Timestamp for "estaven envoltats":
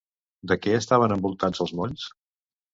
0.77-1.63